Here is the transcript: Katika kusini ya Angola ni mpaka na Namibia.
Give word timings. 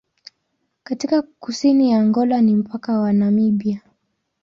Katika 0.83 1.21
kusini 1.21 1.91
ya 1.91 1.99
Angola 1.99 2.41
ni 2.41 2.55
mpaka 2.55 2.93
na 3.03 3.13
Namibia. 3.13 3.81